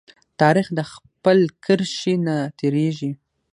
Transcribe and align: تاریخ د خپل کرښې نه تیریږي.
تاریخ 0.41 0.67
د 0.77 0.79
خپل 0.93 1.39
کرښې 1.65 2.15
نه 2.25 2.37
تیریږي. 2.59 3.11